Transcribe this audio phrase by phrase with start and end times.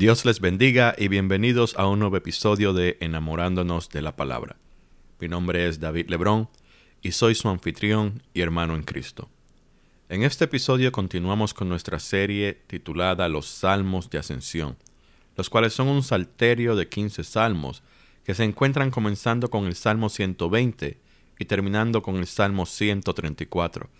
[0.00, 4.56] Dios les bendiga y bienvenidos a un nuevo episodio de Enamorándonos de la Palabra.
[5.18, 6.48] Mi nombre es David Lebrón
[7.02, 9.28] y soy su anfitrión y hermano en Cristo.
[10.08, 14.78] En este episodio continuamos con nuestra serie titulada Los Salmos de Ascensión,
[15.36, 17.82] los cuales son un salterio de 15 salmos
[18.24, 20.98] que se encuentran comenzando con el Salmo 120
[21.38, 23.90] y terminando con el Salmo 134.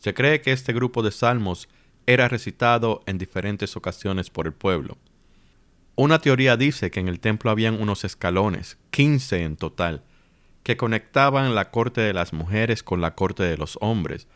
[0.00, 1.68] Se cree que este grupo de salmos
[2.06, 4.96] era recitado en diferentes ocasiones por el pueblo.
[5.96, 10.02] Una teoría dice que en el templo habían unos escalones, 15 en total,
[10.64, 14.26] que conectaban la corte de las mujeres con la corte de los hombres,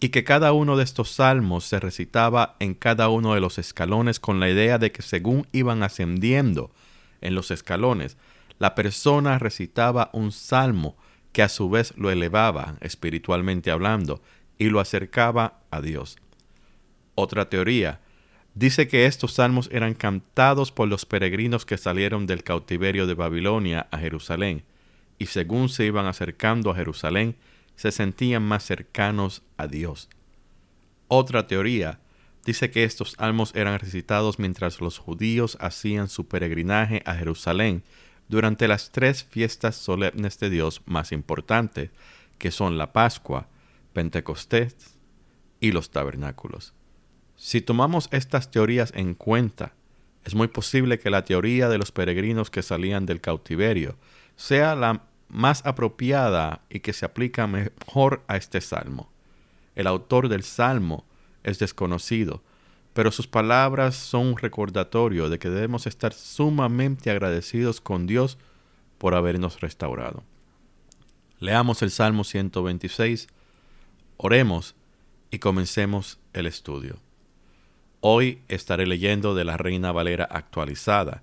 [0.00, 4.18] y que cada uno de estos salmos se recitaba en cada uno de los escalones
[4.18, 6.70] con la idea de que según iban ascendiendo
[7.20, 8.16] en los escalones,
[8.58, 10.96] la persona recitaba un salmo
[11.32, 14.22] que a su vez lo elevaba espiritualmente hablando
[14.56, 16.16] y lo acercaba a Dios.
[17.14, 18.00] Otra teoría
[18.54, 23.88] dice que estos salmos eran cantados por los peregrinos que salieron del cautiverio de Babilonia
[23.90, 24.64] a Jerusalén,
[25.18, 27.36] y según se iban acercando a Jerusalén,
[27.76, 30.08] se sentían más cercanos a Dios.
[31.08, 32.00] Otra teoría
[32.44, 37.82] dice que estos salmos eran recitados mientras los judíos hacían su peregrinaje a Jerusalén
[38.28, 41.90] durante las tres fiestas solemnes de Dios más importantes,
[42.38, 43.48] que son la Pascua,
[43.92, 44.74] Pentecostés
[45.60, 46.72] y los tabernáculos.
[47.36, 49.72] Si tomamos estas teorías en cuenta,
[50.24, 53.96] es muy posible que la teoría de los peregrinos que salían del cautiverio
[54.36, 59.10] sea la más apropiada y que se aplica mejor a este salmo.
[59.74, 61.04] El autor del salmo
[61.42, 62.42] es desconocido,
[62.92, 68.38] pero sus palabras son un recordatorio de que debemos estar sumamente agradecidos con Dios
[68.98, 70.22] por habernos restaurado.
[71.40, 73.26] Leamos el Salmo 126,
[74.16, 74.76] oremos
[75.30, 76.96] y comencemos el estudio.
[78.06, 81.22] Hoy estaré leyendo de la Reina Valera actualizada,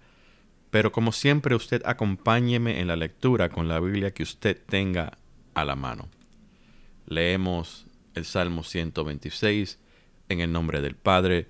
[0.71, 5.15] pero como siempre usted acompáñeme en la lectura con la Biblia que usted tenga
[5.53, 6.09] a la mano.
[7.05, 7.85] Leemos
[8.15, 9.77] el Salmo 126
[10.29, 11.49] en el nombre del Padre,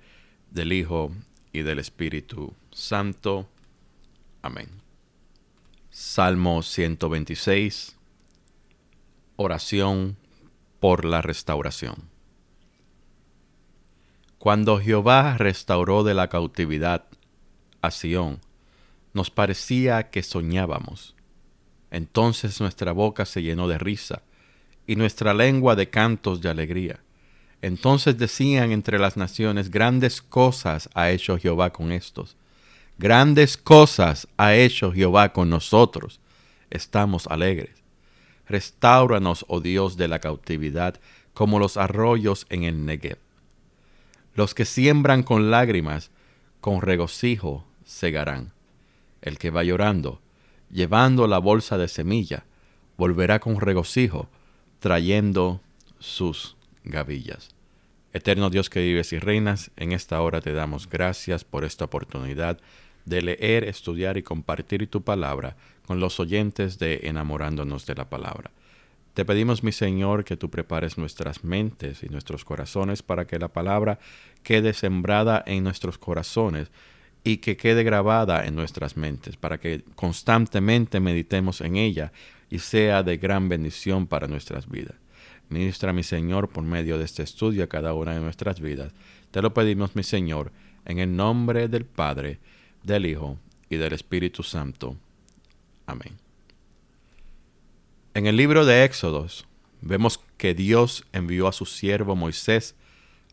[0.50, 1.12] del Hijo
[1.50, 3.48] y del Espíritu Santo.
[4.42, 4.68] Amén.
[5.88, 7.96] Salmo 126.
[9.36, 10.18] Oración
[10.78, 12.11] por la restauración.
[14.42, 17.04] Cuando Jehová restauró de la cautividad
[17.80, 18.40] a Sión,
[19.12, 21.14] nos parecía que soñábamos.
[21.92, 24.22] Entonces nuestra boca se llenó de risa
[24.84, 26.98] y nuestra lengua de cantos de alegría.
[27.60, 32.36] Entonces decían entre las naciones, grandes cosas ha hecho Jehová con estos.
[32.98, 36.18] Grandes cosas ha hecho Jehová con nosotros.
[36.68, 37.80] Estamos alegres.
[38.48, 40.98] Restáuranos, oh Dios, de la cautividad,
[41.32, 43.18] como los arroyos en el Negev.
[44.34, 46.10] Los que siembran con lágrimas,
[46.60, 48.52] con regocijo segarán.
[49.20, 50.20] El que va llorando,
[50.70, 52.44] llevando la bolsa de semilla,
[52.96, 54.28] volverá con regocijo,
[54.78, 55.60] trayendo
[55.98, 57.50] sus gavillas.
[58.12, 62.58] Eterno Dios que vives y reinas, en esta hora te damos gracias por esta oportunidad
[63.04, 65.56] de leer, estudiar y compartir tu palabra
[65.86, 68.50] con los oyentes de enamorándonos de la palabra.
[69.14, 73.48] Te pedimos, mi Señor, que tú prepares nuestras mentes y nuestros corazones para que la
[73.48, 73.98] palabra
[74.42, 76.70] quede sembrada en nuestros corazones
[77.22, 82.12] y que quede grabada en nuestras mentes, para que constantemente meditemos en ella
[82.48, 84.96] y sea de gran bendición para nuestras vidas.
[85.50, 88.92] Ministra, mi Señor, por medio de este estudio a cada una de nuestras vidas.
[89.30, 90.52] Te lo pedimos, mi Señor,
[90.86, 92.38] en el nombre del Padre,
[92.82, 94.96] del Hijo y del Espíritu Santo.
[95.86, 96.31] Amén.
[98.14, 99.46] En el libro de Éxodos
[99.80, 102.74] vemos que Dios envió a su siervo Moisés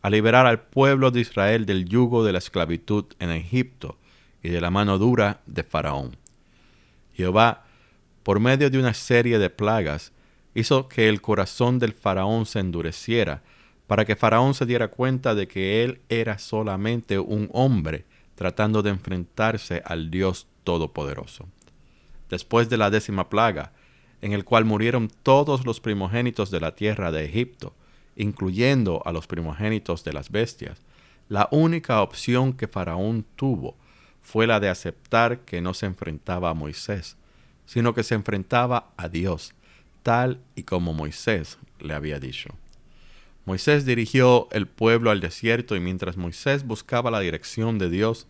[0.00, 3.98] a liberar al pueblo de Israel del yugo de la esclavitud en Egipto
[4.42, 6.16] y de la mano dura de Faraón.
[7.12, 7.66] Jehová,
[8.22, 10.12] por medio de una serie de plagas,
[10.54, 13.42] hizo que el corazón del faraón se endureciera,
[13.86, 18.90] para que Faraón se diera cuenta de que él era solamente un hombre tratando de
[18.90, 21.48] enfrentarse al Dios Todopoderoso.
[22.30, 23.72] Después de la décima plaga,
[24.22, 27.74] en el cual murieron todos los primogénitos de la tierra de Egipto,
[28.16, 30.82] incluyendo a los primogénitos de las bestias,
[31.28, 33.76] la única opción que Faraón tuvo
[34.20, 37.16] fue la de aceptar que no se enfrentaba a Moisés,
[37.66, 39.54] sino que se enfrentaba a Dios,
[40.02, 42.50] tal y como Moisés le había dicho.
[43.46, 48.26] Moisés dirigió el pueblo al desierto y mientras Moisés buscaba la dirección de Dios,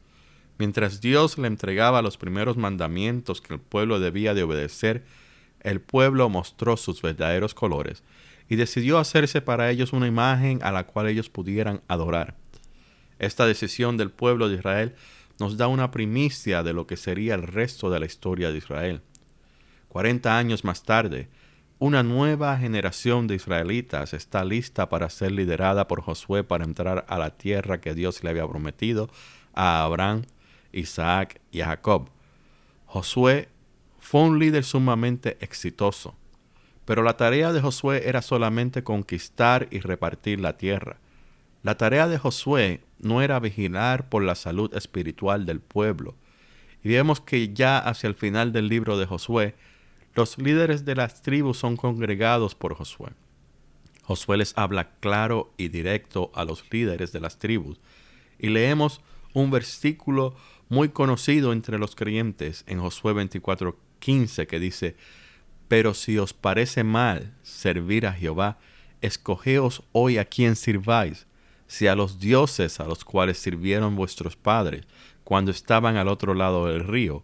[0.58, 5.04] mientras Dios le entregaba los primeros mandamientos que el pueblo debía de obedecer
[5.62, 8.02] el pueblo mostró sus verdaderos colores
[8.48, 12.36] y decidió hacerse para ellos una imagen a la cual ellos pudieran adorar.
[13.18, 14.94] Esta decisión del pueblo de Israel
[15.38, 19.02] nos da una primicia de lo que sería el resto de la historia de Israel.
[19.88, 21.28] Cuarenta años más tarde,
[21.78, 27.18] una nueva generación de israelitas está lista para ser liderada por Josué para entrar a
[27.18, 29.08] la tierra que Dios le había prometido
[29.54, 30.24] a Abraham,
[30.72, 32.10] Isaac y a Jacob.
[32.84, 33.48] Josué
[34.10, 36.16] fue un líder sumamente exitoso,
[36.84, 40.98] pero la tarea de Josué era solamente conquistar y repartir la tierra.
[41.62, 46.16] La tarea de Josué no era vigilar por la salud espiritual del pueblo.
[46.82, 49.54] Y vemos que ya hacia el final del libro de Josué,
[50.16, 53.10] los líderes de las tribus son congregados por Josué.
[54.02, 57.80] Josué les habla claro y directo a los líderes de las tribus.
[58.40, 59.02] Y leemos
[59.34, 60.34] un versículo
[60.68, 63.12] muy conocido entre los creyentes en Josué
[64.00, 64.96] 24:15 que dice,
[65.68, 68.58] Pero si os parece mal servir a Jehová,
[69.00, 71.26] escogeos hoy a quien sirváis,
[71.66, 74.82] si a los dioses a los cuales sirvieron vuestros padres
[75.22, 77.22] cuando estaban al otro lado del río,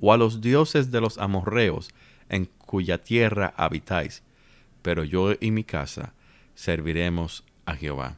[0.00, 1.90] o a los dioses de los amorreos,
[2.28, 4.22] en cuya tierra habitáis,
[4.82, 6.14] pero yo y mi casa
[6.54, 8.16] serviremos a Jehová.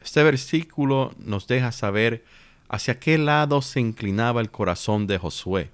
[0.00, 2.24] Este versículo nos deja saber
[2.68, 5.70] hacia qué lado se inclinaba el corazón de Josué.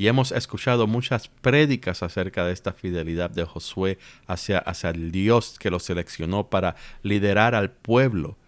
[0.00, 5.58] Y hemos escuchado muchas prédicas acerca de esta fidelidad de Josué hacia, hacia el Dios
[5.58, 8.38] que lo seleccionó para liderar al pueblo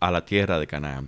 [0.00, 1.06] a la tierra de Canaán.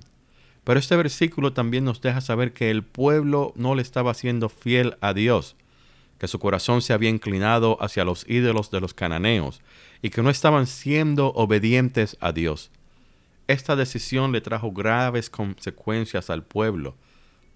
[0.63, 4.97] Pero este versículo también nos deja saber que el pueblo no le estaba siendo fiel
[5.01, 5.57] a Dios
[6.21, 9.61] que su corazón se había inclinado hacia los ídolos de los cananeos
[10.03, 12.71] y que no estaban siendo obedientes a Dios.
[13.49, 16.95] Esta decisión le trajo graves consecuencias al pueblo,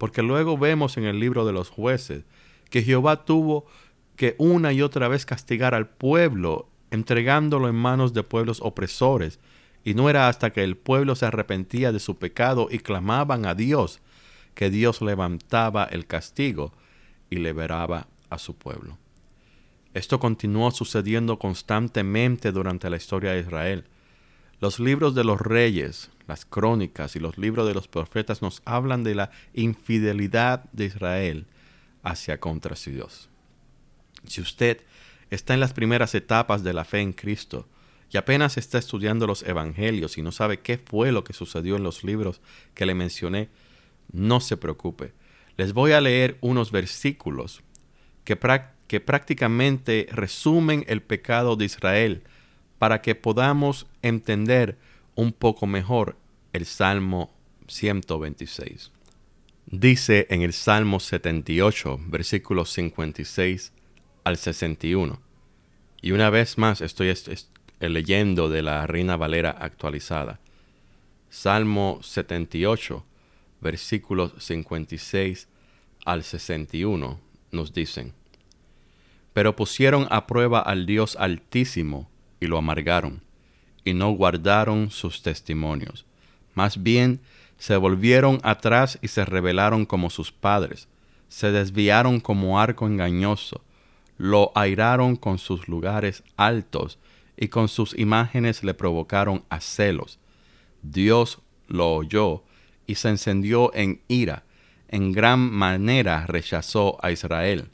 [0.04, 2.24] porque luego vemos en el libro de los jueces
[2.68, 3.64] que Jehová tuvo
[4.16, 9.40] que una y otra vez castigar al pueblo, entregándolo en manos de pueblos opresores,
[9.82, 13.54] y no era hasta que el pueblo se arrepentía de su pecado y clamaban a
[13.54, 14.02] Dios
[14.52, 16.74] que Dios levantaba el castigo
[17.30, 18.98] y liberaba a su pueblo.
[19.94, 23.84] Esto continuó sucediendo constantemente durante la historia de Israel.
[24.60, 29.04] Los libros de los reyes, las crónicas y los libros de los profetas nos hablan
[29.04, 31.46] de la infidelidad de Israel
[32.02, 33.28] hacia contra su Dios.
[34.26, 34.80] Si usted
[35.30, 37.68] está en las primeras etapas de la fe en Cristo
[38.10, 41.82] y apenas está estudiando los evangelios y no sabe qué fue lo que sucedió en
[41.82, 42.40] los libros
[42.74, 43.48] que le mencioné,
[44.12, 45.12] no se preocupe.
[45.56, 47.62] Les voy a leer unos versículos
[48.24, 48.38] que,
[48.86, 52.22] que prácticamente resumen el pecado de Israel
[52.78, 54.78] para que podamos entender
[55.14, 56.16] un poco mejor
[56.52, 57.32] el Salmo
[57.68, 58.92] 126.
[59.66, 63.72] Dice en el Salmo 78, versículos 56
[64.24, 65.20] al 61.
[66.02, 67.12] Y una vez más estoy
[67.80, 70.40] leyendo de la Reina Valera actualizada.
[71.30, 73.04] Salmo 78,
[73.60, 75.48] versículos 56
[76.04, 77.18] al 61
[77.50, 78.12] nos dicen,
[79.32, 82.08] pero pusieron a prueba al Dios Altísimo
[82.38, 83.23] y lo amargaron,
[83.84, 86.04] y no guardaron sus testimonios.
[86.54, 87.20] Más bien
[87.58, 90.88] se volvieron atrás y se rebelaron como sus padres,
[91.28, 93.62] se desviaron como arco engañoso,
[94.18, 96.98] lo airaron con sus lugares altos,
[97.36, 100.18] y con sus imágenes le provocaron a celos.
[100.82, 102.44] Dios lo oyó
[102.86, 104.44] y se encendió en ira,
[104.88, 107.70] en gran manera rechazó a Israel.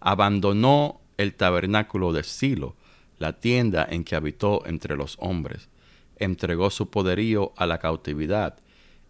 [0.00, 2.74] Abandonó el tabernáculo de Silo,
[3.18, 5.68] la tienda en que habitó entre los hombres.
[6.16, 8.58] Entregó su poderío a la cautividad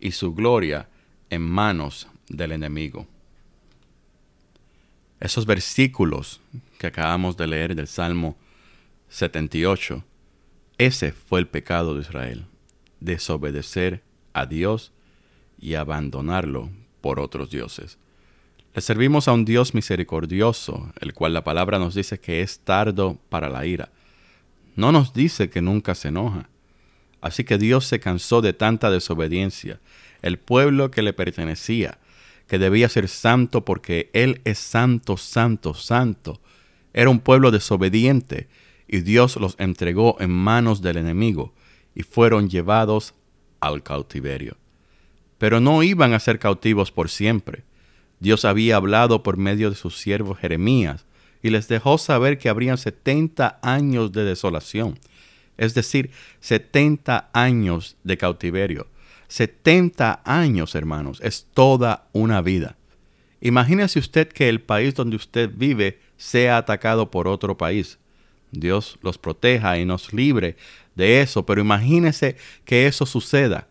[0.01, 0.89] y su gloria
[1.31, 3.07] en manos del enemigo.
[5.21, 6.41] Esos versículos
[6.79, 8.37] que acabamos de leer del Salmo
[9.09, 10.05] 78,
[10.79, 12.47] ese fue el pecado de Israel,
[13.01, 14.03] desobedecer
[14.35, 14.93] a Dios
[15.59, 16.71] y abandonarlo
[17.01, 17.99] por otros dioses.
[18.77, 23.19] Le servimos a un Dios misericordioso, el cual la palabra nos dice que es tardo
[23.31, 23.91] para la ira.
[24.75, 26.51] No nos dice que nunca se enoja.
[27.23, 29.81] Así que Dios se cansó de tanta desobediencia.
[30.21, 31.99] El pueblo que le pertenecía,
[32.47, 36.39] que debía ser santo porque Él es santo, santo, santo,
[36.93, 38.47] era un pueblo desobediente
[38.87, 41.55] y Dios los entregó en manos del enemigo
[41.95, 43.15] y fueron llevados
[43.59, 44.59] al cautiverio
[45.39, 47.63] pero no iban a ser cautivos por siempre.
[48.21, 51.05] Dios había hablado por medio de su siervo Jeremías
[51.43, 54.99] y les dejó saber que habrían setenta años de desolación,
[55.57, 58.89] es decir, setenta años de cautiverio.
[59.29, 62.77] Setenta años, hermanos, es toda una vida.
[63.41, 67.99] Imagínese usted que el país donde usted vive sea atacado por otro país.
[68.51, 70.57] Dios los proteja y nos libre
[70.95, 73.69] de eso, pero imagínese que eso suceda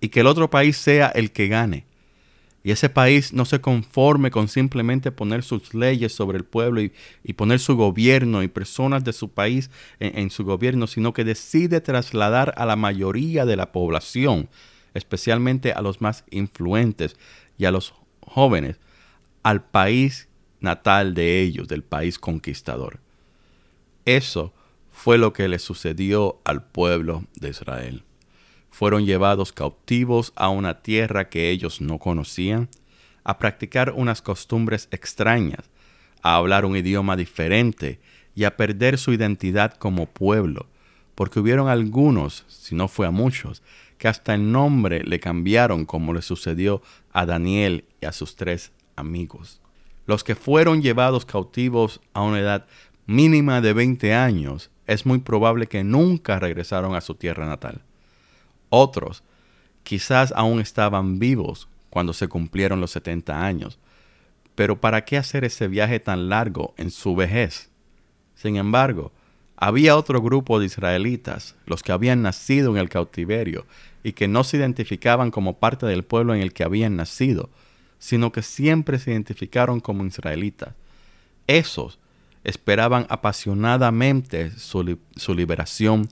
[0.00, 1.85] y que el otro país sea el que gane.
[2.66, 6.90] Y ese país no se conforme con simplemente poner sus leyes sobre el pueblo y,
[7.34, 9.70] poner su gobierno y personas de su país
[10.00, 14.48] en, su gobierno, sino que decide trasladar a la mayoría de la población,
[14.94, 17.14] especialmente a los más influentes
[17.56, 18.80] y a los jóvenes,
[19.44, 20.26] al país
[20.58, 22.98] natal de ellos, del país conquistador.
[24.04, 24.52] Eso
[24.90, 28.02] fue lo que le sucedió al pueblo de Israel
[28.76, 32.68] fueron llevados cautivos a una tierra que ellos no conocían,
[33.24, 35.70] a practicar unas costumbres extrañas,
[36.20, 38.00] a hablar un idioma diferente
[38.34, 40.66] y a perder su identidad como pueblo,
[41.14, 43.62] porque hubieron algunos, si no fue a muchos,
[43.96, 46.82] que hasta el nombre le cambiaron como le sucedió
[47.14, 49.62] a Daniel y a sus tres amigos.
[50.04, 52.66] Los que fueron llevados cautivos a una edad
[53.06, 57.85] mínima de 20 años, es muy probable que nunca regresaron a su tierra natal.
[58.68, 59.22] Otros
[59.82, 63.78] quizás aún estaban vivos cuando se cumplieron los 70 años.
[64.54, 67.70] Pero ¿para qué hacer ese viaje tan largo en su vejez?
[68.34, 69.12] Sin embargo,
[69.56, 73.66] había otro grupo de israelitas, los que habían nacido en el cautiverio
[74.02, 77.48] y que no se identificaban como parte del pueblo en el que habían nacido,
[77.98, 80.74] sino que siempre se identificaron como israelitas.
[81.46, 81.98] Esos
[82.44, 86.08] esperaban apasionadamente su, su liberación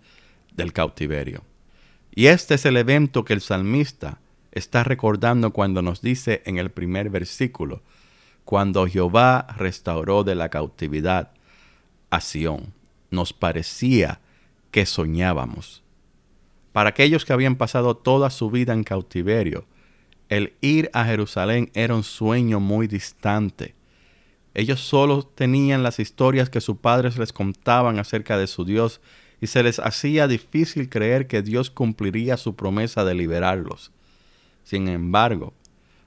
[0.56, 1.42] del cautiverio.
[2.14, 4.18] Y este es el evento que el salmista
[4.52, 7.82] está recordando cuando nos dice en el primer versículo,
[8.44, 11.32] cuando Jehová restauró de la cautividad
[12.10, 12.72] a Sión,
[13.10, 14.20] nos parecía
[14.70, 15.82] que soñábamos.
[16.72, 19.66] Para aquellos que habían pasado toda su vida en cautiverio,
[20.28, 23.74] el ir a Jerusalén era un sueño muy distante.
[24.54, 29.00] Ellos solo tenían las historias que sus padres les contaban acerca de su Dios
[29.40, 33.92] y se les hacía difícil creer que Dios cumpliría su promesa de liberarlos.
[34.62, 35.52] Sin embargo,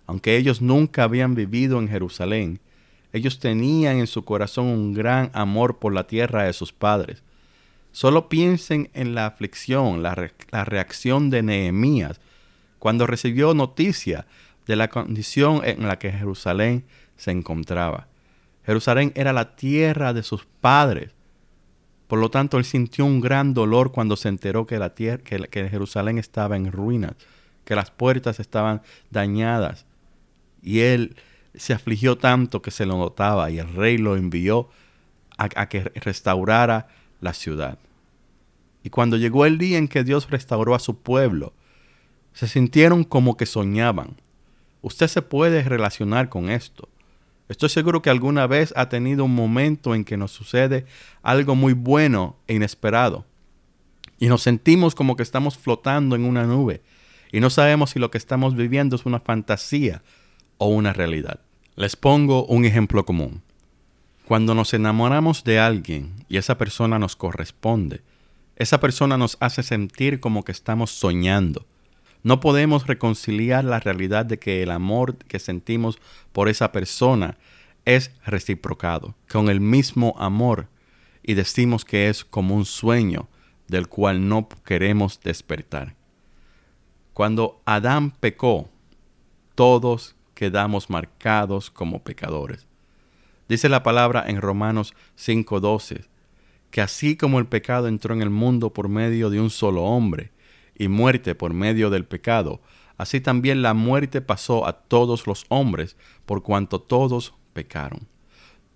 [0.06, 2.60] aunque ellos nunca habían vivido en Jerusalén,
[3.14, 7.24] ellos tenían en su corazón un gran amor por la tierra de sus padres.
[7.92, 12.20] Solo piensen en la aflicción, la, la reacción de Nehemías
[12.80, 14.28] cuando recibió noticia
[14.66, 18.08] de la condición en la que Jerusalén se encontraba.
[18.66, 21.17] Jerusalén era la tierra de sus padres
[22.08, 25.70] por lo tanto, él sintió un gran dolor cuando se enteró que, la tierra, que,
[25.70, 27.16] Jerusalén estaba en ruinas,
[27.66, 29.86] que las puertas estaban dañadas.
[30.64, 31.18] Y él
[31.54, 34.70] se afligió tanto que se lo notaba y el rey lo envió
[35.38, 36.88] a, a que restaurara
[37.20, 37.78] la ciudad.
[38.84, 41.52] Y cuando llegó el día en que Dios restauró a su pueblo,
[42.32, 44.16] se sintieron como que soñaban.
[44.82, 46.88] Usted se puede relacionar con esto.
[47.50, 50.86] Estoy seguro que alguna vez ha tenido un momento en que nos sucede
[51.22, 53.26] algo muy bueno e inesperado.
[54.20, 56.82] Y nos sentimos como que estamos flotando en una nube.
[57.32, 60.02] Y no sabemos si lo que estamos viviendo es una fantasía
[60.58, 61.40] o una realidad.
[61.76, 63.44] Les pongo un ejemplo común.
[64.26, 68.02] Cuando nos enamoramos de alguien y esa persona nos corresponde,
[68.58, 71.66] esa persona nos hace sentir como que estamos soñando
[72.28, 75.98] no podemos reconciliar la realidad de que el amor que sentimos
[76.34, 77.38] por esa persona
[77.86, 80.68] es reciprocado, con el mismo amor,
[81.24, 83.30] y decimos que es como un sueño
[83.70, 85.96] del cual no queremos despertar.
[87.14, 88.70] Cuando Adán pecó,
[89.56, 92.68] todos quedamos marcados como pecadores.
[93.48, 96.10] Dice la palabra en Romanos 5:12,
[96.72, 100.34] que así como el pecado entró en el mundo por medio de un solo hombre,
[100.78, 102.62] y muerte por medio del pecado,
[102.98, 108.08] así también la muerte pasó a todos los hombres, por cuanto todos pecaron.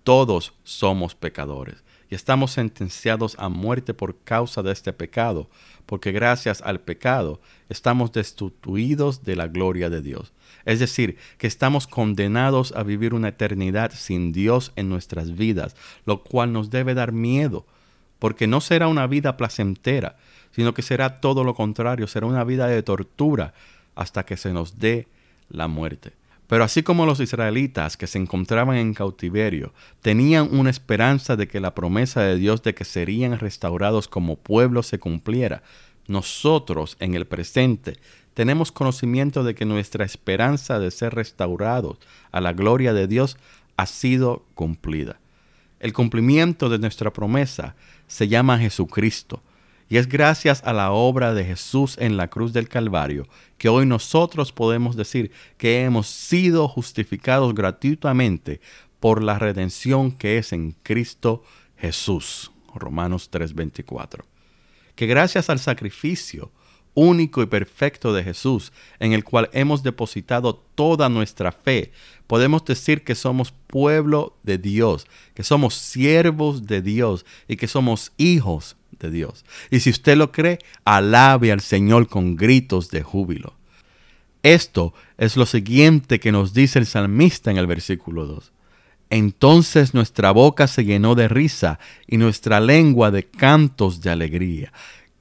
[0.02, 5.48] Todos somos pecadores y estamos sentenciados a muerte por causa de este pecado,
[5.86, 7.40] porque gracias al pecado
[7.70, 10.34] estamos destituidos de la gloria de Dios.
[10.66, 16.22] Es decir, que estamos condenados a vivir una eternidad sin Dios en nuestras vidas, lo
[16.22, 17.64] cual nos debe dar miedo,
[18.18, 20.16] porque no será una vida placentera,
[20.54, 23.54] sino que será todo lo contrario, será una vida de tortura
[23.94, 25.08] hasta que se nos dé
[25.48, 26.12] la muerte.
[26.46, 31.60] Pero así como los israelitas que se encontraban en cautiverio tenían una esperanza de que
[31.60, 35.62] la promesa de Dios de que serían restaurados como pueblo se cumpliera,
[36.08, 37.96] nosotros en el presente
[38.34, 41.98] tenemos conocimiento de que nuestra esperanza de ser restaurados
[42.32, 43.36] a la gloria de Dios
[43.76, 45.20] ha sido cumplida.
[45.80, 47.74] El cumplimiento de nuestra promesa
[48.06, 49.42] se llama Jesucristo,
[49.92, 53.84] y es gracias a la obra de Jesús en la cruz del Calvario que hoy
[53.84, 58.62] nosotros podemos decir que hemos sido justificados gratuitamente
[59.00, 61.42] por la redención que es en Cristo
[61.76, 62.52] Jesús.
[62.74, 64.24] Romanos 3:24.
[64.94, 66.50] Que gracias al sacrificio
[66.94, 71.92] único y perfecto de Jesús, en el cual hemos depositado toda nuestra fe,
[72.26, 78.12] podemos decir que somos pueblo de Dios, que somos siervos de Dios y que somos
[78.16, 79.44] hijos de Dios.
[79.70, 83.54] Y si usted lo cree, alabe al Señor con gritos de júbilo.
[84.42, 88.52] Esto es lo siguiente que nos dice el salmista en el versículo 2.
[89.10, 94.72] Entonces nuestra boca se llenó de risa y nuestra lengua de cantos de alegría.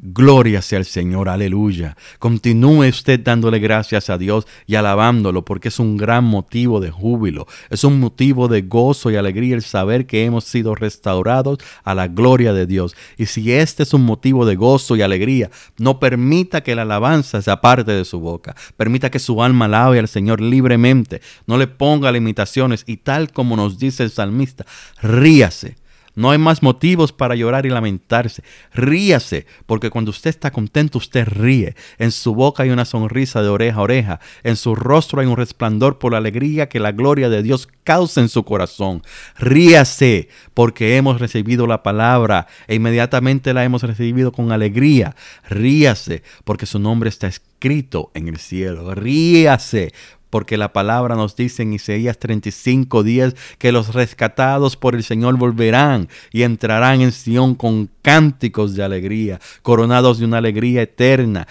[0.03, 1.95] Gloria sea el Señor, aleluya.
[2.17, 7.45] Continúe usted dándole gracias a Dios y alabándolo porque es un gran motivo de júbilo,
[7.69, 12.07] es un motivo de gozo y alegría el saber que hemos sido restaurados a la
[12.07, 12.95] gloria de Dios.
[13.15, 17.39] Y si este es un motivo de gozo y alegría, no permita que la alabanza
[17.43, 21.67] se aparte de su boca, permita que su alma alabe al Señor libremente, no le
[21.67, 24.65] ponga limitaciones y tal como nos dice el salmista,
[24.99, 25.80] ríase
[26.21, 28.43] no hay más motivos para llorar y lamentarse.
[28.73, 31.75] Ríase, porque cuando usted está contento, usted ríe.
[31.97, 34.19] En su boca hay una sonrisa de oreja a oreja.
[34.43, 38.21] En su rostro hay un resplandor por la alegría que la gloria de Dios causa
[38.21, 39.01] en su corazón.
[39.37, 45.15] Ríase, porque hemos recibido la palabra e inmediatamente la hemos recibido con alegría.
[45.49, 48.93] Ríase, porque su nombre está escrito en el cielo.
[48.93, 49.91] Ríase,
[50.31, 55.37] porque la palabra nos dice en Isaías 35 días que los rescatados por el Señor
[55.37, 61.47] volverán y entrarán en Sión con cánticos de alegría, coronados de una alegría eterna.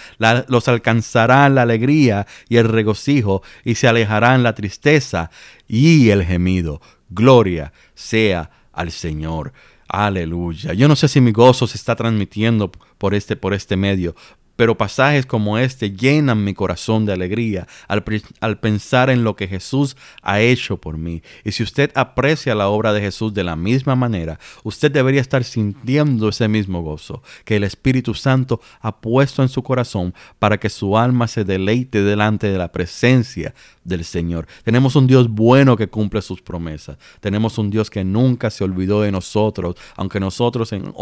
[0.48, 5.30] los alcanzarán la alegría y el regocijo y se alejarán la tristeza
[5.68, 6.80] y el gemido.
[7.10, 9.52] Gloria sea al Señor.
[9.92, 10.72] Aleluya.
[10.72, 14.14] Yo no sé si mi gozo se está transmitiendo por este, por este medio,
[14.60, 19.96] pero pasajes como este llenan mi corazón de alegría al, pensar en lo que Jesús
[20.20, 21.22] ha hecho por mí.
[21.46, 25.44] Y si usted aprecia la obra de Jesús de la misma manera, usted debería estar
[25.44, 30.68] sintiendo ese mismo gozo que el Espíritu Santo ha puesto en su corazón para que
[30.68, 34.46] su alma se deleite delante de la presencia del Señor.
[34.62, 36.98] Tenemos un Dios bueno que cumple sus promesas.
[37.20, 40.92] Tenemos un Dios que nunca se olvidó de nosotros, aunque nosotros en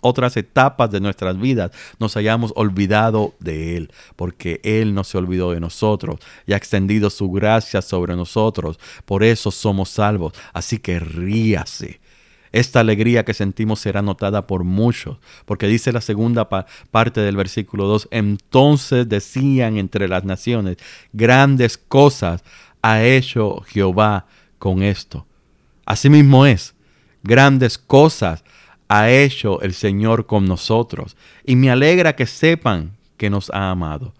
[0.00, 5.52] otras etapas de nuestras vidas nos hayamos olvidado de Él, porque Él no se olvidó
[5.52, 8.78] de nosotros y ha extendido su gracia sobre nosotros.
[9.04, 10.32] Por eso somos salvos.
[10.52, 12.00] Así que ríase.
[12.52, 17.86] Esta alegría que sentimos será notada por muchos, porque dice la segunda parte del versículo
[17.86, 20.78] 2, entonces decían entre las naciones,
[21.12, 22.42] grandes cosas
[22.80, 24.26] ha hecho Jehová
[24.58, 25.26] con esto.
[25.84, 26.74] Asimismo es,
[27.22, 28.44] grandes cosas
[28.88, 31.16] ha hecho el Señor con nosotros.
[31.44, 34.14] Y me alegra que sepan que nos ha amado,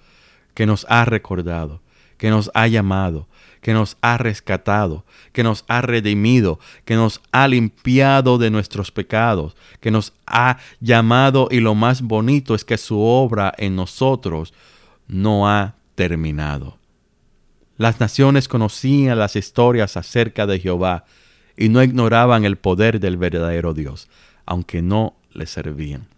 [0.55, 1.81] que nos ha recordado,
[2.19, 3.27] que nos ha llamado,
[3.63, 9.57] que nos ha rescatado, que nos ha redimido, que nos ha limpiado de nuestros pecados,
[9.81, 14.53] que nos ha llamado y lo más bonito es que su obra en nosotros
[15.07, 16.77] no ha terminado.
[17.77, 21.05] Las naciones conocían las historias acerca de Jehová
[21.57, 24.09] y no ignoraban el poder del verdadero Dios
[24.49, 26.09] aunque no le servían.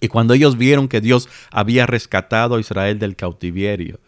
[0.00, 3.98] Y cuando ellos vieron que Dios había rescatado a Israel del cautiverio,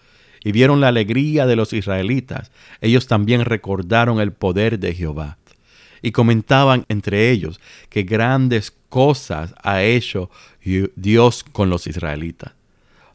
[0.45, 2.51] y vieron la alegría de los israelitas,
[2.81, 5.39] ellos también recordaron el poder de Jehová.
[6.03, 10.31] Y comentaban entre ellos que grandes cosas ha hecho
[10.97, 12.53] Dios con los israelitas.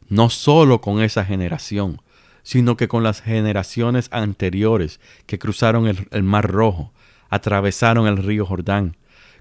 [0.08, 2.00] No solo con esa generación,
[2.44, 6.92] sino que con las generaciones anteriores que cruzaron el, el Mar Rojo,
[7.28, 8.96] atravesaron el río Jordán,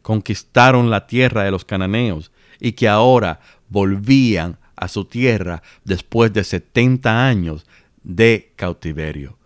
[0.05, 3.39] conquistaron la tierra de los cananeos y que ahora
[3.69, 7.65] volvían a su tierra después de 70 años
[8.03, 9.39] de cautiverio.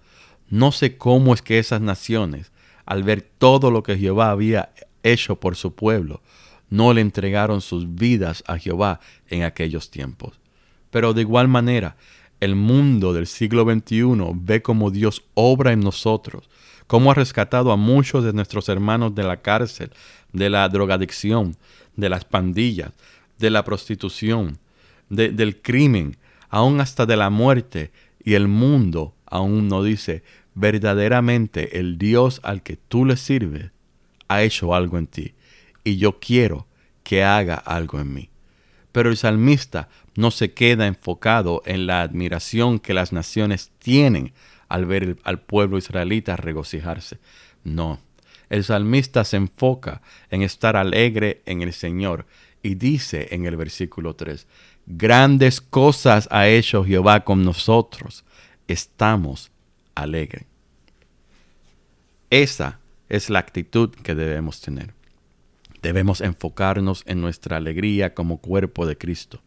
[0.50, 2.52] No sé cómo es que esas naciones,
[2.86, 6.22] al ver todo lo que Jehová había hecho por su pueblo,
[6.70, 10.42] no le entregaron sus vidas a Jehová en aquellos tiempos.
[10.92, 11.96] Pero de igual manera,
[12.42, 16.50] el mundo del siglo XXI ve cómo Dios obra en nosotros,
[16.86, 19.92] cómo ha rescatado a muchos de nuestros hermanos de la cárcel,
[20.34, 21.56] de la drogadicción,
[21.96, 22.92] de las pandillas,
[23.38, 24.60] de la prostitución,
[25.10, 26.18] del crimen,
[26.50, 27.92] aún hasta de la muerte,
[28.24, 30.24] y el mundo aún no dice,
[30.56, 33.72] verdaderamente el Dios al que tú le sirves
[34.28, 35.34] ha hecho algo en ti,
[35.84, 36.68] y yo quiero
[37.04, 38.30] que haga algo en mí.
[38.92, 44.34] Pero el salmista no se queda enfocado en la admiración que las naciones tienen
[44.68, 47.20] al ver al pueblo israelita regocijarse.
[47.64, 48.00] No,
[48.50, 52.26] el salmista se enfoca en estar alegre en el Señor
[52.62, 54.48] y dice en el versículo 3,
[54.86, 58.26] grandes cosas ha hecho Jehová con nosotros,
[58.68, 59.52] estamos
[59.96, 60.46] alegres.
[62.30, 64.94] Esa es la actitud que debemos tener.
[65.82, 69.42] Debemos enfocarnos en nuestra alegría como cuerpo de Cristo.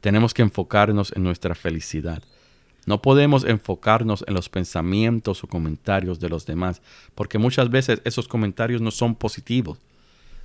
[0.00, 2.22] Tenemos que enfocarnos en nuestra felicidad.
[2.84, 6.82] No podemos enfocarnos en los pensamientos o comentarios de los demás,
[7.14, 9.78] porque muchas veces esos comentarios no son positivos,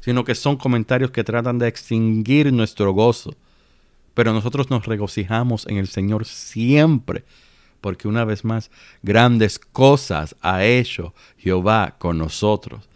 [0.02, 3.34] sino que son comentarios que tratan de extinguir nuestro gozo.
[4.13, 7.23] Pero nosotros nos regocijamos en el Señor siempre,
[7.82, 8.69] porque una vez más,
[9.02, 12.88] grandes cosas ha hecho Jehová con nosotros.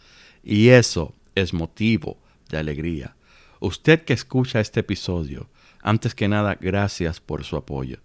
[0.44, 2.18] Y eso es motivo
[2.50, 3.16] de alegría.
[3.60, 5.48] Usted que escucha este episodio,
[5.82, 8.00] antes que nada, gracias por su apoyo.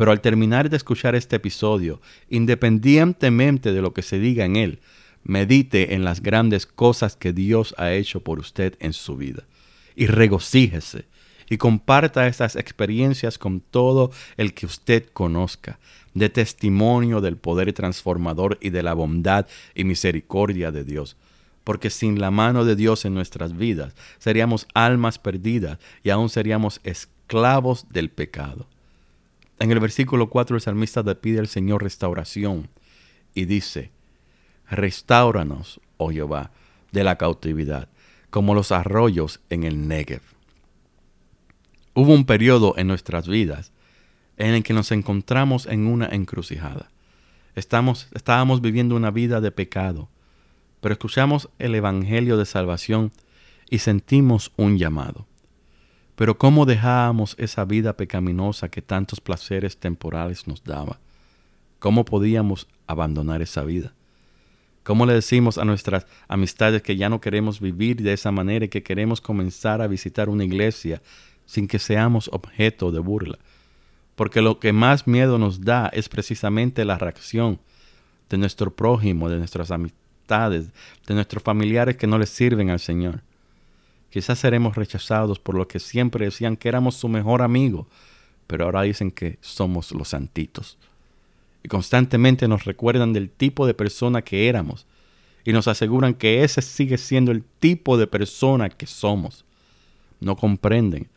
[0.00, 4.80] Pero al terminar de escuchar este episodio, independientemente de lo que se diga en él,
[5.24, 9.44] medite en las grandes cosas que Dios ha hecho por usted en su vida.
[9.94, 11.04] Y regocíjese
[11.50, 15.78] y comparta estas experiencias con todo el que usted conozca,
[16.14, 21.18] de testimonio del poder transformador y de la bondad y misericordia de Dios.
[21.62, 26.80] Porque sin la mano de Dios en nuestras vidas seríamos almas perdidas y aún seríamos
[26.84, 28.69] esclavos del pecado.
[29.60, 32.70] En el versículo 4 el salmista le pide al Señor restauración
[33.34, 33.92] y dice,
[34.70, 36.50] restauranos, oh Jehová,
[36.92, 37.90] de la cautividad,
[38.30, 40.22] como los arroyos en el Negev.
[41.92, 43.70] Hubo un periodo en nuestras vidas
[44.38, 46.90] en el que nos encontramos en una encrucijada.
[47.54, 50.08] Estamos, estábamos viviendo una vida de pecado,
[50.80, 53.12] pero escuchamos el Evangelio de salvación
[53.68, 55.26] y sentimos un llamado.
[56.20, 61.00] Pero ¿cómo dejábamos esa vida pecaminosa que tantos placeres temporales nos daba?
[61.78, 63.94] ¿Cómo podíamos abandonar esa vida?
[64.82, 68.68] ¿Cómo le decimos a nuestras amistades que ya no queremos vivir de esa manera y
[68.68, 71.00] que queremos comenzar a visitar una iglesia
[71.46, 73.38] sin que seamos objeto de burla?
[74.14, 77.60] Porque lo que más miedo nos da es precisamente la reacción
[78.28, 80.66] de nuestro prójimo, de nuestras amistades,
[81.06, 83.22] de nuestros familiares que no les sirven al Señor.
[84.10, 87.86] Quizás seremos rechazados por los que siempre decían que éramos su mejor amigo,
[88.46, 90.76] pero ahora dicen que somos los santitos.
[91.62, 94.86] Y constantemente nos recuerdan del tipo de persona que éramos
[95.44, 99.44] y nos aseguran que ese sigue siendo el tipo de persona que somos.
[100.20, 101.08] No comprenden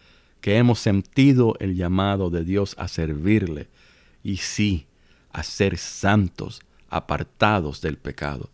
[0.42, 3.68] que hemos sentido el llamado de Dios a servirle
[4.24, 4.86] y sí,
[5.32, 8.50] a ser santos, apartados del pecado.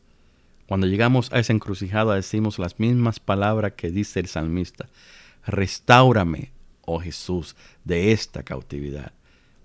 [0.70, 4.88] Cuando llegamos a esa encrucijada decimos las mismas palabras que dice el salmista.
[5.44, 6.52] Restáurame,
[6.86, 7.56] oh Jesús,
[7.86, 9.12] de esta cautividad.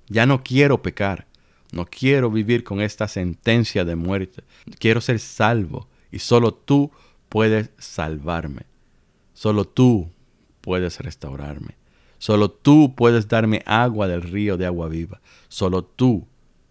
[0.09, 1.27] Ya no quiero pecar,
[1.73, 4.45] no quiero vivir con esta sentencia de muerte.
[4.79, 6.90] Quiero ser salvo y solo tú
[7.29, 8.62] puedes salvarme.
[9.35, 10.11] Solo tú
[10.62, 11.77] puedes restaurarme.
[12.17, 15.21] Solo tú puedes darme agua del río de agua viva.
[15.49, 16.27] Solo tú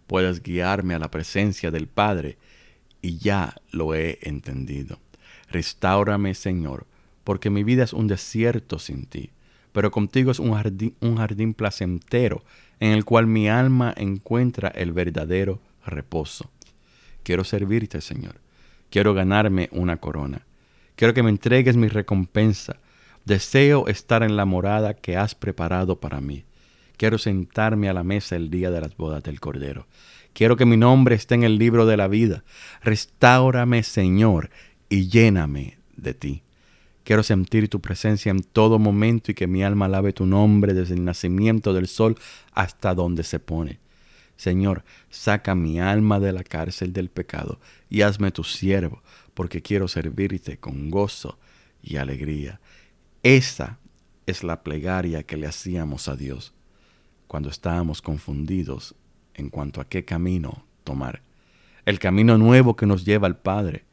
[0.08, 2.36] puedes guiarme a la presencia del Padre
[3.04, 4.98] y ya lo he entendido.
[5.50, 6.86] Restáurame, Señor,
[7.22, 9.30] porque mi vida es un desierto sin ti,
[9.72, 12.42] pero contigo es un jardín, un jardín placentero
[12.80, 16.50] en el cual mi alma encuentra el verdadero reposo.
[17.22, 18.40] Quiero servirte, Señor.
[18.88, 20.46] Quiero ganarme una corona.
[20.96, 22.78] Quiero que me entregues mi recompensa.
[23.26, 26.44] Deseo estar en la morada que has preparado para mí.
[26.96, 29.86] Quiero sentarme a la mesa el día de las bodas del Cordero.
[30.34, 32.44] Quiero que mi nombre esté en el libro de la vida.
[32.82, 34.50] Restáurame, Señor,
[34.88, 36.42] y lléname de ti.
[37.04, 40.94] Quiero sentir tu presencia en todo momento y que mi alma lave tu nombre desde
[40.94, 42.16] el nacimiento del sol
[42.52, 43.78] hasta donde se pone.
[44.36, 49.02] Señor, saca mi alma de la cárcel del pecado y hazme tu siervo,
[49.34, 51.38] porque quiero servirte con gozo
[51.80, 52.60] y alegría.
[53.22, 53.78] Esa
[54.26, 56.54] es la plegaria que le hacíamos a Dios
[57.28, 58.96] cuando estábamos confundidos
[59.34, 61.22] en cuanto a qué camino tomar.
[61.84, 63.84] El camino nuevo que nos lleva al Padre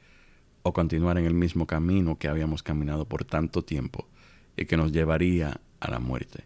[0.63, 4.07] o continuar en el mismo camino que habíamos caminado por tanto tiempo
[4.55, 6.43] y que nos llevaría a la muerte.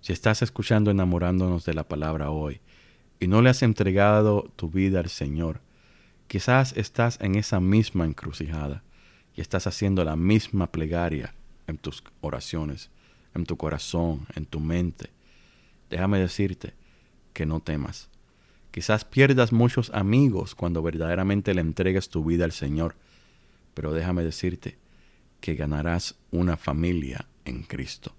[0.00, 2.60] Si estás escuchando enamorándonos de la palabra hoy
[3.18, 5.60] y no le has entregado tu vida al Señor,
[6.26, 8.82] quizás estás en esa misma encrucijada
[9.34, 11.34] y estás haciendo la misma plegaria
[11.66, 12.90] en tus oraciones,
[13.34, 15.10] en tu corazón, en tu mente.
[15.88, 16.74] Déjame decirte
[17.32, 18.09] que no temas.
[18.70, 22.94] Quizás pierdas muchos amigos cuando verdaderamente le entregues tu vida al Señor,
[23.74, 24.78] pero déjame decirte
[25.40, 28.12] que ganarás una familia en Cristo.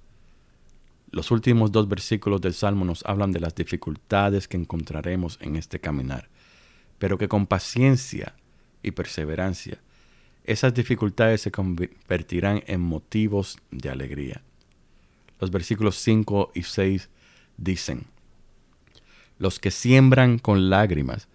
[1.12, 5.80] Los últimos dos versículos del Salmo nos hablan de las dificultades que encontraremos en este
[5.80, 6.30] caminar,
[7.00, 8.36] pero que con paciencia
[8.84, 9.80] y perseverancia
[10.44, 14.42] esas dificultades se convertirán en motivos de alegría.
[15.40, 17.10] Los versículos 5 y 6
[17.58, 18.06] dicen,
[19.42, 21.28] los que siembran con lágrimas,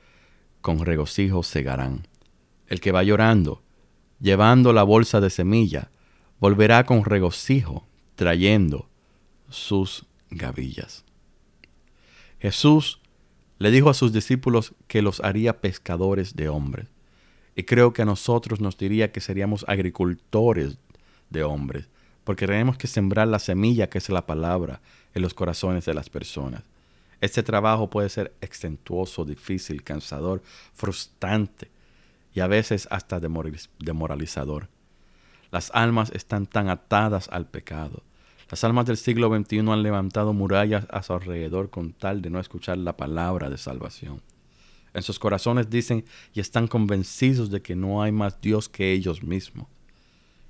[0.61, 2.07] con regocijo segarán.
[2.69, 3.65] El que va llorando,
[4.21, 5.91] llevando la bolsa de semilla,
[6.39, 8.89] volverá con regocijo, trayendo
[9.49, 11.05] sus gavillas.
[12.39, 13.01] Jesús
[13.59, 16.87] le dijo a sus discípulos que los haría pescadores de hombres.
[17.57, 20.79] Y creo que a nosotros nos diría que seríamos agricultores
[21.31, 21.89] de hombres,
[22.23, 24.81] porque tenemos que sembrar la semilla que es la palabra
[25.13, 26.63] en los corazones de las personas.
[27.21, 30.43] Este trabajo puede ser extentuoso, difícil, cansador,
[30.75, 31.71] frustrante
[32.35, 34.69] y a veces hasta demoralizador.
[35.51, 38.03] Las almas están tan atadas al pecado.
[38.51, 42.39] Las almas del siglo XXI han levantado murallas a su alrededor con tal de no
[42.39, 44.23] escuchar la palabra de salvación.
[44.93, 49.23] En sus corazones dicen y están convencidos de que no hay más Dios que ellos
[49.23, 49.67] mismos.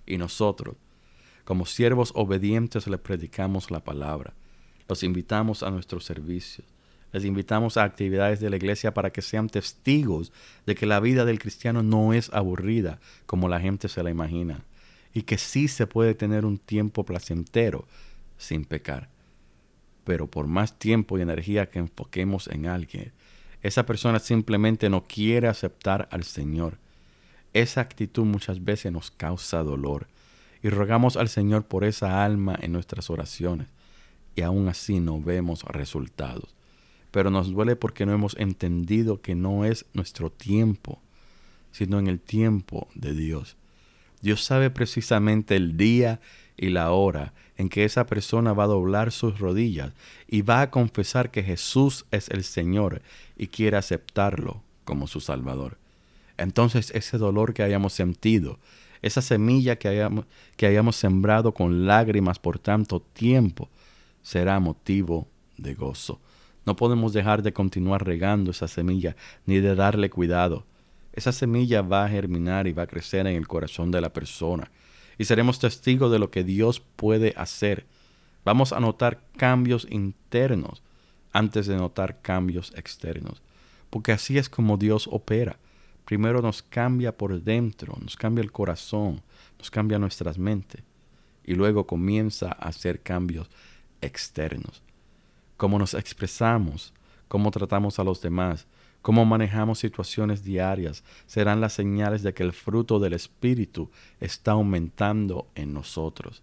[0.07, 0.77] Y nosotros,
[1.45, 4.35] como siervos obedientes, les predicamos la palabra.
[4.89, 6.67] Los invitamos a nuestros servicios.
[7.13, 10.33] Les invitamos a actividades de la iglesia para que sean testigos
[10.67, 14.65] de que la vida del cristiano no es aburrida como la gente se la imagina
[15.15, 17.87] y que sí se puede tener un tiempo placentero
[18.37, 19.09] sin pecar.
[20.05, 23.13] Pero por más tiempo y energía que enfoquemos en alguien,
[23.63, 26.79] esa persona simplemente no quiere aceptar al Señor.
[27.55, 30.07] Esa actitud muchas veces nos causa dolor
[30.63, 33.69] y rogamos al Señor por esa alma en nuestras oraciones
[34.37, 36.55] y aún así no vemos resultados.
[37.11, 41.01] Pero nos duele porque no hemos entendido que no es nuestro tiempo,
[41.73, 43.57] sino en el tiempo de Dios.
[44.21, 46.21] Dios sabe precisamente el día
[46.57, 49.93] y la hora en que esa persona va a doblar sus rodillas
[50.29, 53.03] y va a confesar que Jesús es el Señor
[53.37, 55.79] y quiere aceptarlo como su Salvador.
[56.37, 58.59] Entonces ese dolor que hayamos sentido,
[59.01, 63.71] esa semilla que hayamos, que hayamos sembrado con lágrimas por tanto tiempo,
[64.27, 66.21] será motivo de gozo.
[66.65, 70.67] No podemos dejar de continuar regando esa semilla ni de darle cuidado.
[71.13, 74.73] Esa semilla va a germinar y va a crecer en el corazón de la persona
[75.17, 77.87] y seremos testigos de lo que Dios puede hacer.
[78.45, 80.83] Vamos a notar cambios internos
[81.33, 83.43] antes de notar cambios externos,
[83.91, 85.61] porque así es como Dios opera.
[86.05, 89.23] Primero nos cambia por dentro, nos cambia el corazón,
[89.57, 90.83] nos cambia nuestras mentes
[91.45, 93.49] y luego comienza a hacer cambios
[94.01, 94.83] externos.
[95.57, 96.93] Cómo nos expresamos,
[97.29, 98.67] cómo tratamos a los demás,
[99.03, 105.49] cómo manejamos situaciones diarias, serán las señales de que el fruto del Espíritu está aumentando
[105.55, 106.43] en nosotros.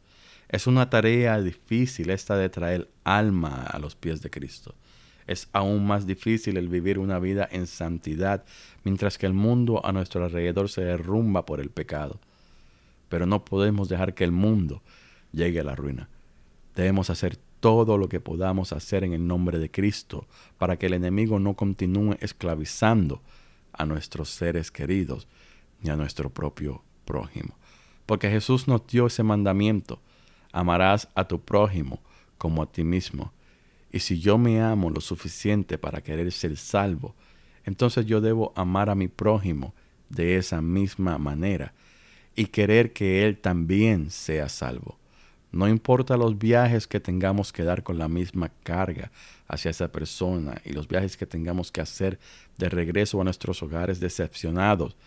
[0.50, 4.76] Es una tarea difícil esta de traer alma a los pies de Cristo.
[5.28, 8.44] Es aún más difícil el vivir una vida en santidad
[8.84, 12.20] mientras que el mundo a nuestro alrededor se derrumba por el pecado.
[13.10, 14.82] Pero no podemos dejar que el mundo
[15.32, 16.10] llegue a la ruina.
[16.76, 20.94] Debemos hacer todo lo que podamos hacer en el nombre de Cristo para que el
[20.94, 23.22] enemigo no continúe esclavizando
[23.72, 25.28] a nuestros seres queridos
[25.82, 27.56] ni a nuestro propio prójimo.
[28.06, 30.02] Porque Jesús nos dio ese mandamiento,
[30.52, 32.02] amarás a tu prójimo
[32.38, 33.32] como a ti mismo.
[33.92, 37.16] Y si yo me amo lo suficiente para querer ser salvo,
[37.64, 39.74] entonces yo debo amar a mi prójimo
[40.10, 41.74] de esa misma manera
[42.36, 44.98] y querer que él también sea salvo.
[45.54, 49.12] No importa los viajes que tengamos que dar con la misma carga
[49.48, 52.18] hacia esa persona y los viajes que tengamos que hacer
[52.58, 54.98] de regreso a nuestros hogares decepcionados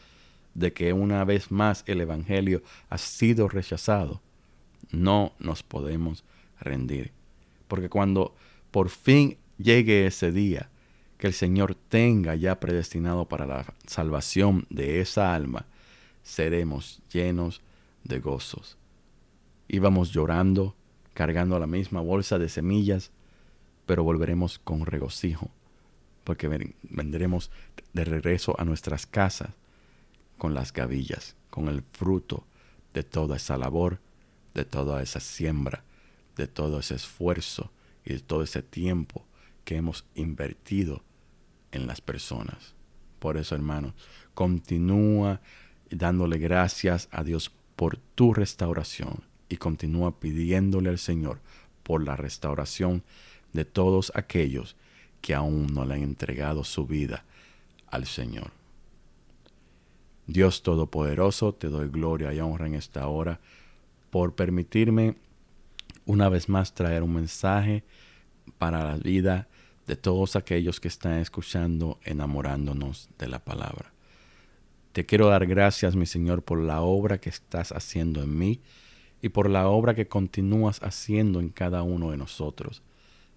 [0.54, 4.22] de que una vez más el Evangelio ha sido rechazado,
[4.92, 6.22] no nos podemos
[6.61, 7.11] rendir.
[7.66, 8.37] Porque cuando
[8.70, 10.70] por fin llegue ese día
[11.18, 15.66] que el Señor tenga ya predestinado para la salvación de esa alma,
[16.22, 17.62] seremos llenos
[18.04, 18.78] de gozos
[19.68, 20.76] Íbamos llorando,
[21.14, 23.11] cargando la misma bolsa de semillas,
[23.87, 25.50] pero volveremos con regocijo,
[26.24, 27.50] porque vendremos
[27.92, 29.50] de regreso a nuestras casas
[30.38, 32.44] con las gavillas, con el fruto
[32.94, 33.98] de toda esa labor,
[34.55, 35.85] de toda esa siembra,
[36.37, 37.70] de todo ese esfuerzo
[38.05, 39.24] y de todo ese tiempo
[39.64, 41.02] que hemos invertido
[41.72, 42.74] en las personas.
[43.18, 43.94] Por eso, hermanos,
[44.35, 45.40] continúa
[45.90, 51.40] dándole gracias a Dios por tu restauración y continúa pidiéndole al Señor
[51.82, 53.02] por la restauración
[53.52, 54.76] de todos aquellos
[55.20, 57.24] que aún no le han entregado su vida
[57.88, 58.50] al Señor.
[60.26, 63.40] Dios Todopoderoso, te doy gloria y honra en esta hora
[64.11, 65.16] por permitirme
[66.04, 67.85] una vez más traer un mensaje
[68.59, 69.48] para la vida
[69.87, 73.92] de todos aquellos que están escuchando, enamorándonos de la palabra.
[74.92, 78.61] Te quiero dar gracias, mi Señor, por la obra que estás haciendo en mí
[79.26, 82.80] y por la obra que continúas haciendo en cada uno de nosotros.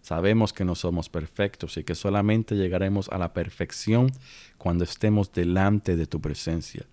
[0.04, 4.12] Sabemos que no somos perfectos y que solamente llegaremos a la perfección
[4.60, 6.86] cuando estemos delante de tu presencia.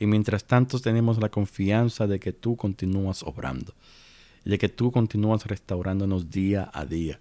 [0.00, 3.74] Y mientras tanto tenemos la confianza de que tú continúas obrando
[4.44, 7.20] y de que tú continúas restaurándonos día a día.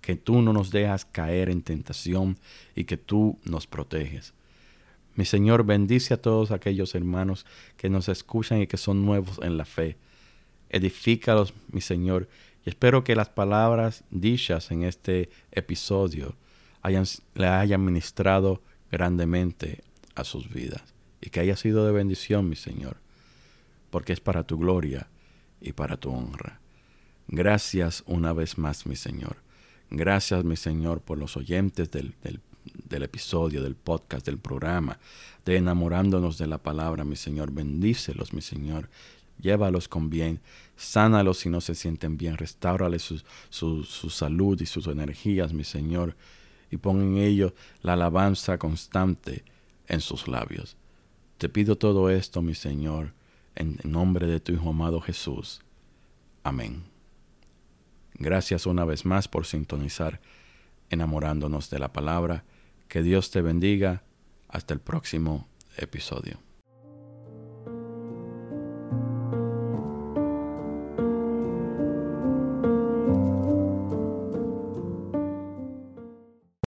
[0.00, 2.36] que tú no nos dejas caer en tentación
[2.74, 4.34] y que tú nos proteges.
[5.14, 7.46] Mi Señor, bendice a todos aquellos hermanos
[7.76, 9.96] que nos escuchan y que son nuevos en la fe.
[10.72, 12.28] Edifícalos, mi Señor,
[12.64, 16.34] y espero que las palabras dichas en este episodio
[16.82, 17.04] hayan,
[17.34, 20.82] le hayan ministrado grandemente a sus vidas
[21.20, 22.96] y que haya sido de bendición, mi Señor,
[23.90, 25.08] porque es para tu gloria
[25.60, 26.60] y para tu honra.
[27.28, 29.36] Gracias una vez más, mi Señor.
[29.90, 34.98] Gracias, mi Señor, por los oyentes del, del, episodio, del podcast, del programa,
[35.44, 37.52] de enamorándonos de la palabra, mi Señor.
[37.52, 38.88] Bendícelos, mi Señor.
[39.42, 40.40] Llévalos con bien,
[40.76, 42.36] sánalos si no se sienten bien,
[43.50, 46.16] su, su salud y sus energías, mi Señor,
[46.70, 47.52] y pon en ellos
[47.82, 49.44] la alabanza constante
[49.88, 50.76] en sus labios.
[51.38, 53.12] Te pido todo esto, mi Señor,
[53.56, 55.60] en nombre de tu Hijo amado Jesús.
[56.44, 56.84] Amén.
[58.14, 60.20] Gracias una vez más por sintonizar
[60.90, 62.44] enamorándonos de la palabra.
[62.88, 64.02] Que Dios te bendiga.
[64.48, 66.51] Hasta el próximo episodio.